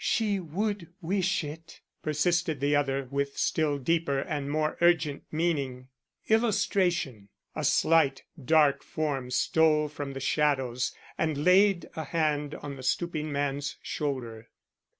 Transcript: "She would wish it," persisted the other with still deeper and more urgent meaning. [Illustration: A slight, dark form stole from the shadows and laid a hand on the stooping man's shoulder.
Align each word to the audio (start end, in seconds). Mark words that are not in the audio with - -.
"She 0.03 0.39
would 0.39 0.87
wish 0.99 1.43
it," 1.43 1.79
persisted 2.01 2.59
the 2.59 2.75
other 2.75 3.07
with 3.11 3.37
still 3.37 3.77
deeper 3.77 4.17
and 4.17 4.49
more 4.49 4.75
urgent 4.81 5.25
meaning. 5.31 5.89
[Illustration: 6.27 7.29
A 7.55 7.63
slight, 7.63 8.23
dark 8.43 8.81
form 8.81 9.29
stole 9.29 9.89
from 9.89 10.13
the 10.13 10.19
shadows 10.19 10.91
and 11.19 11.45
laid 11.45 11.87
a 11.95 12.05
hand 12.05 12.55
on 12.55 12.77
the 12.77 12.81
stooping 12.81 13.31
man's 13.31 13.77
shoulder. 13.83 14.49